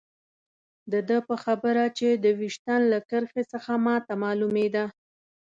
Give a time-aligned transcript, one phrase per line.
[0.91, 4.85] د ده په خبره چې د ویشتن له کرښې څخه ما ته معلومېده.